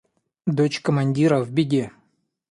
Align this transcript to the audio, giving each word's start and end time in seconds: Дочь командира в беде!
Дочь 0.47 0.79
командира 0.79 1.43
в 1.43 1.51
беде! 1.51 1.91